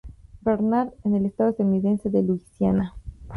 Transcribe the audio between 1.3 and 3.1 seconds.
estadounidense de Luisiana.